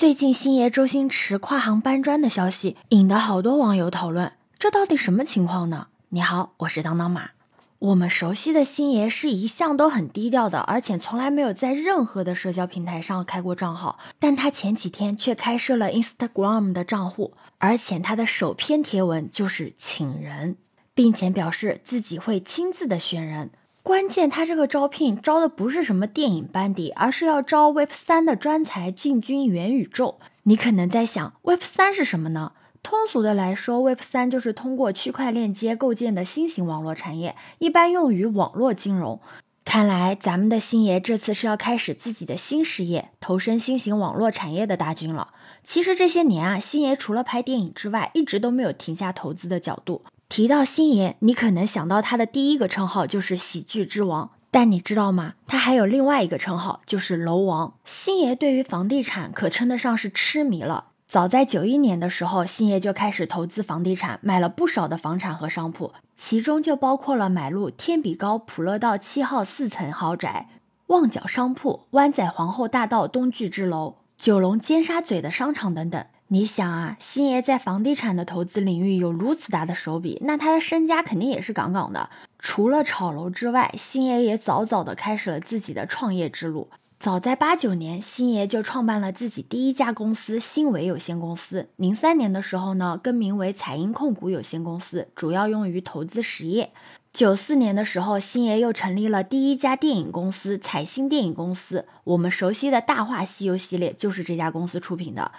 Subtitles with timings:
[0.00, 5.88] 最近星爷周星驰跨行搬砖的消息引得好多网友讨论，这到底什么情况呢？
[6.08, 7.32] 你好，我是当当马。
[7.80, 13.98] 我们熟悉的星爷是一向都很低调的，而且从来没有在任何的社交平台上开过账号。
[14.18, 20.56] 但他前几天却开设了 Instagram 的账户，而且他的首篇贴文就是请人，
[20.94, 23.50] 并且表示自己会亲自的选人。
[23.90, 30.20] 关键，他这个招聘招的不是什么电影班底，而是要招 Web 三的专才进军元宇宙。
[30.44, 32.52] 你可能在想，Web 三是什么呢？
[32.84, 39.20] 通俗的来说，Web 三就是通过区块链接构建的新型网络产业，一般用于网络金融。
[39.64, 45.30] 看来咱们的星爷这次是要开始自己的新事业，投身新型网络产业的大军了。
[45.64, 50.04] 其实这些年啊，星爷除了拍电影之外，一直都没有停下投资的角度。
[50.30, 55.34] 提到星爷，你可能想到他的第一个称号就是喜剧之王，但你知道吗？
[55.48, 57.74] 他还有另外一个称号，就是楼王。
[57.84, 60.84] 星爷对于房地产可称得上是痴迷了。
[61.04, 70.48] 早在九一年的时候，星爷就开始投资房地产，买了不少的房产和商铺，其中就包括了买入天比高普乐道七号四层豪宅、
[70.86, 76.06] 旺角商铺、湾仔皇后大道东巨之楼、九龙尖沙咀的商场等等。
[76.32, 82.08] 你想啊，星爷在房地产的投资领域有如此大的手笔，那他的身家肯定也是杠杠的。
[82.38, 86.68] 除了炒楼之外，星爷也早早的开始了自己的创业之路。
[87.00, 91.68] 早在八九年，星爷就创办了自己第一家公司星维有限公司。
[91.74, 96.70] 零三年的时候呢，更名为彩英控股有限公司，主要用于投资实业。
[97.12, 101.86] 九四年的时候，星爷又成立了第一家电影公司彩星电影公司。
[102.04, 105.32] 我们熟悉的《大话西游》系列就是这家公司出品的。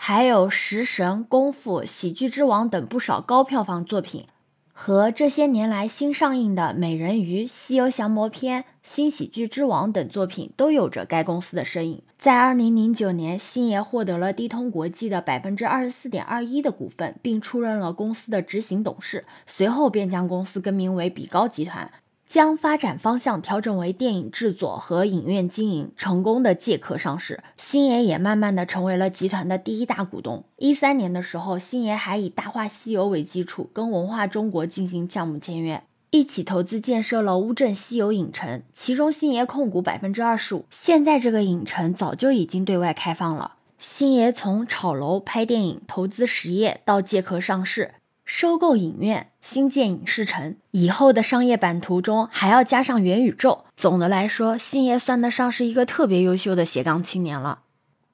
[0.00, 4.26] 还有《食神》《功夫》《喜剧之王》等不少高票房作品，
[4.72, 12.02] 和这些年来新上映的《美人鱼》《西游降魔篇》《新喜剧之王》等作品都有着该公司的身影。
[12.16, 19.26] 在二零零九年，星爷获得了低通国际的百分之二十四点二一的股份，并出任了公司的执行董事。
[19.46, 21.90] 随后便将公司更名为比高集团。
[22.28, 27.42] 将发展方向调整为电影制作和影院经营，成功的借壳上市。
[27.56, 30.44] 星爷也慢慢的成为了集团的第一大股东。
[30.56, 40.66] 一三年的时候，星爷还以《大话西游》为基础，跟文化中国进行项目签约，一起投资建设了乌镇西游影城，其中星爷控股百分之二十五。
[40.70, 43.54] 现在这个影城早就已经对外开放了。
[43.78, 47.94] 星爷从炒楼、拍电影、投资实业到借壳上市。
[48.28, 53.64] 收购影院、新建影视城，以后的商业版图中还要加上元宇宙。
[53.74, 57.60] 总的来说，星爷算得上是一个特别优秀的斜杠青年了。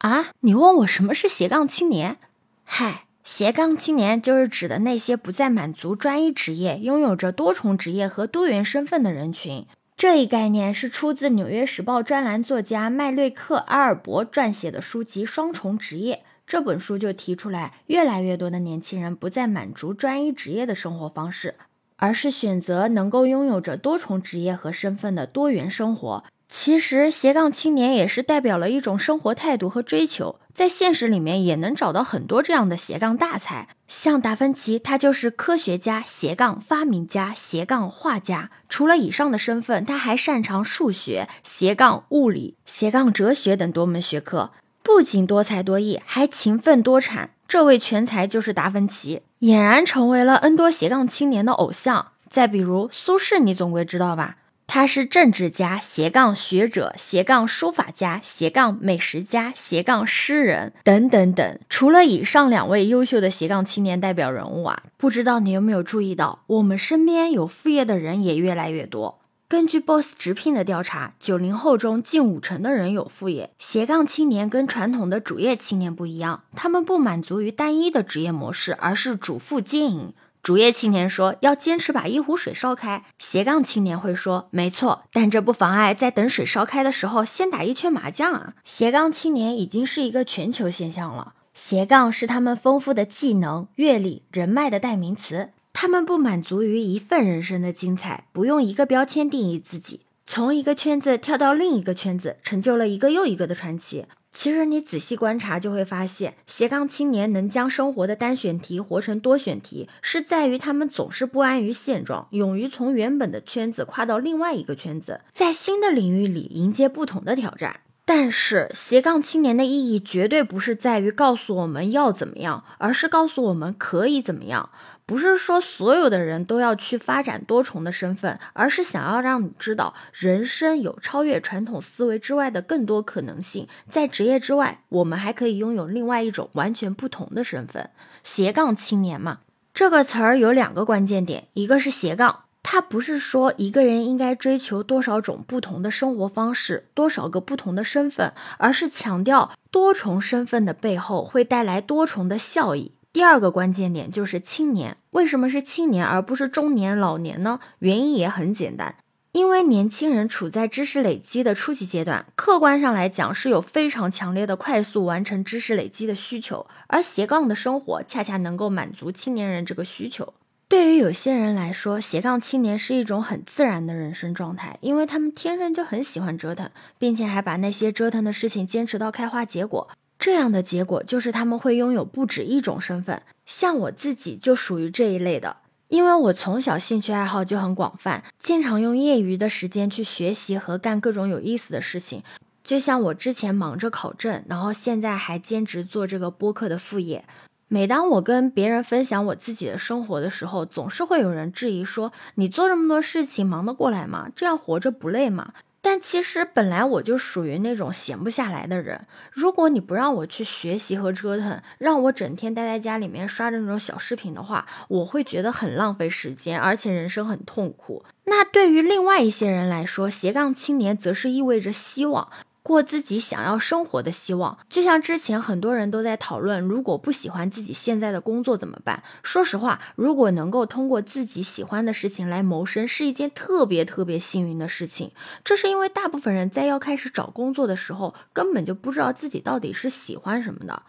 [0.00, 2.18] 啊，你问我什么是斜杠青年？
[2.62, 9.66] 嗨，斜杠青年就是指的那些不再满足专一职业，拥有着多重职业和多元身份的人群。
[9.96, 16.16] 这一概念是出自《纽约时报》专栏作家麦瑞克·阿尔伯撰写的书籍《双重职业》。
[16.52, 21.54] 这本书就提出来，越来越多的年轻人不再满足专一职业的生活方式，
[21.96, 26.24] 而是选择能够拥有着多重职业和身份的多元生活。
[26.50, 30.40] 其实，斜杠青年也是代表了一种生活态度和追求。
[30.52, 38.50] 在现实里面，也能找到很多这样的斜杠大才，像达芬奇，他就是科学家斜杠发明家斜杠画家。
[38.68, 44.50] 除了以上的身份，他还擅长数学斜杠物理斜杠哲学等多门学科。
[44.82, 47.30] 不仅多才多艺，还勤奋多产。
[47.46, 52.12] 这位全才就是达芬奇，俨然成为了 N 多斜杠青年的偶像。
[52.30, 54.36] 再比如苏轼，你总归知道吧？
[54.66, 61.58] 他是政治家、斜杠学者、斜杠书法家、斜杠美食家、斜杠诗人等等等。
[61.68, 69.18] 除了以上两位优秀的斜杠青年代表人物啊，不知道你有没有注意到，我们身边有副业的人也越来越多。
[69.52, 73.50] 根据 Boss 直聘的调查，九零后中近五成的人有副业。
[73.58, 80.14] 斜杠青年跟传统的主业青年不一样，他们不满足于单一的职业模式，而是主副兼营。
[80.42, 88.54] 主业青年说要坚持把一壶水烧开，斜杠青年会说没错，但这不妨碍在等水烧开的时候先打一圈麻将啊。
[88.64, 95.50] 斜杠青年已经是一个全球现象了，斜杠是他们丰富的技能、阅历、人脉的代名词。
[95.82, 104.06] 他们不满足于一份人生的精彩，不用一个标签定义自己，从一个圈子跳到另一个圈子，成就了一个又一个的传奇。
[104.30, 117.80] 其实你仔细观察就会发现，斜杠青年能将生活的单选题活成多选题，是在于他们总是不安于现状，勇于从原本的圈子跨到另外一个圈子，在新的领域里迎接不同的挑战。
[118.04, 124.70] 但是斜杠青年的意义绝对不是在于告诉我们要怎么样，而是告诉我们可以怎么样。
[125.04, 133.68] 不是说所有的人都要去发展多重的身份，而是想要让你知道，人生有超越传统思维之外的更多可能性。
[133.90, 137.90] 在职业之外，我们还可以拥有另外一种完全不同的身份。
[138.22, 139.40] 斜杠青年嘛，
[139.74, 142.44] 这个词儿有两个关键点，一个是斜杠。
[142.62, 152.92] 它不是说一个人应该追求多少种不同的生活方式，多少个不同的身份，而是强调多重身份的背后会带来多重的效益。
[153.12, 157.60] 第二个关键点就是青年，为什么是青年而不是中年、老年呢？
[157.80, 158.94] 原因也很简单，
[159.32, 170.32] 因为年轻人处在知识累积的初级阶段，客观上来讲是有非常强烈的快速完成知识累积的需求，而斜杠的生活恰恰能够满足青年人这个需求。
[170.66, 179.90] 对于有些人来说，斜杠青年是一种很自然的人生状态，因为他们天生就很喜欢折腾，并且还把那些折腾的事情坚持到开花结果。
[180.22, 183.20] 这样的结果就是他们会拥有不止一种身份。
[183.44, 185.56] 像我自己就属于这一类的，
[185.88, 192.22] 因为我从小兴趣爱好就很广泛，经常用业余的时间去学习和干各种有意思的事情。
[192.62, 197.24] 就像我之前忙着考证，然后现在还兼职做这个播客的副业。
[197.66, 204.28] 每当我跟别人分享我自己的生活的时候，总是会有人质疑说：“你做这么多事情，忙得过来吗？
[204.36, 205.52] 这样活着不累吗？”
[205.84, 209.06] 但其实本来我就属于那种闲不下来的人。
[209.32, 218.04] 如果你不让我去学习和折腾，让我整天待在家里面刷着那种小视频的话，我会觉得很浪费时间，而且人生很痛苦。
[218.24, 222.30] 那对于另外一些人来说，斜杠青年则是意味着希望。
[222.62, 229.02] 过自己想要生活的希望，就像之前很多人都在讨论，如果不喜欢自己现在的工作怎么办？
[229.22, 235.10] 说实话，如果能够通过自己喜欢的事情来谋生，是一件特别特别幸运的事情。
[235.42, 240.82] 这是因为大部分人在要开始找工作的时候，根本就不知道自己到底是喜欢什么的。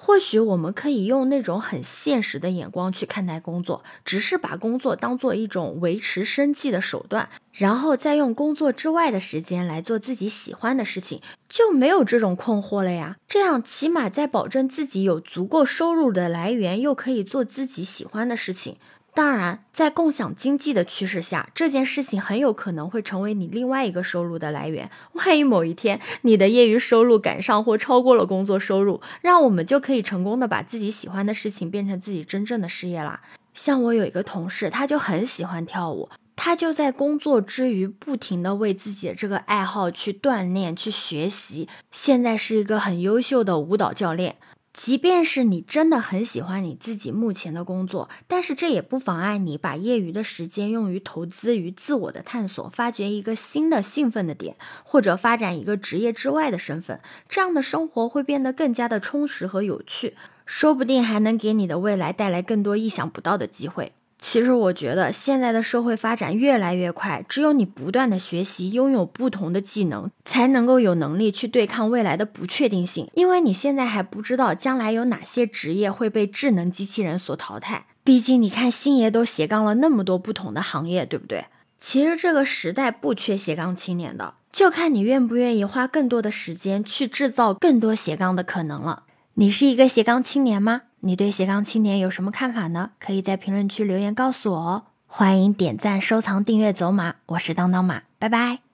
[0.00, 13.16] 或许我们可以用那种很现实的眼光去看待工作，只是把工作当做一种维持生计的手段，然后再用工作之外的时间来做自己喜欢的事情，就没有这种困惑了呀。
[13.26, 18.76] 这样起码在保证自己有足够收入的来源，又可以做自己喜欢的事情。
[19.18, 24.88] 当然，在共享经济的趋势下，这件事情很有可能会成为你另外一个收入的来源。
[25.14, 33.20] 万一某一天你的业余收入赶上或超过了工作收入，让我们就可以成功的把自己喜欢的事情变成自己真正的事业啦。
[33.54, 44.36] 像我有一个同事，他就很喜欢跳舞，他就在工作之余不停的为自己的这个爱好去锻炼、去学习，现在是一个很优秀的舞蹈教练。
[44.78, 54.54] 即便是你真的很喜欢你自己目前的工作，但是这也不妨碍你把业余的时间用于投资于自我的探索，发掘一个新的兴奋的点，
[54.84, 57.00] 或者发展一个职业之外的身份。
[57.28, 60.14] 这样的生活会变得更加的充实和有趣，
[60.46, 63.90] 说不定还能给你的未来带来更多意想不到的机会。
[64.20, 73.08] 其实我觉得现在的社会发展越来越快，只有你不断的学习，拥有不同的技能，才能够有能力去对抗未来的不确定性。
[73.14, 77.86] 因为你现在还不知道将来有哪些职业会被智能机器人所淘汰。
[78.02, 81.44] 毕竟你看星爷都斜杠了那么多不同的行业，对不对？
[81.78, 89.04] 其实这个时代不缺斜杠青年的，就看你愿不愿意花更多的时间去制造更多斜杠的可能了。
[89.34, 90.82] 你是一个斜杠青年吗？
[91.00, 92.90] 你对斜杠青年有什么看法呢？
[92.98, 94.82] 可以在评论区留言告诉我哦。
[95.06, 98.67] 欢迎点赞、收藏、订阅、走马，我是当当马，拜拜。